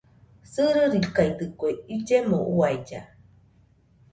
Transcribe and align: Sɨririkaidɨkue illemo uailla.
Sɨririkaidɨkue 0.53 1.67
illemo 1.95 2.39
uailla. 2.57 3.01